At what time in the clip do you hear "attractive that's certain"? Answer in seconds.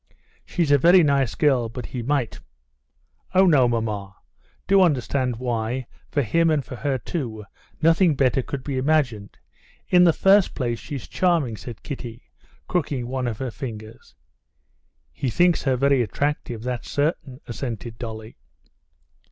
16.01-17.39